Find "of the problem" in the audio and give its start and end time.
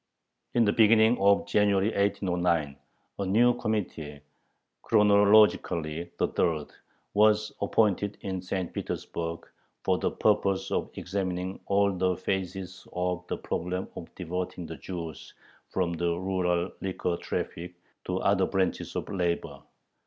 12.93-13.89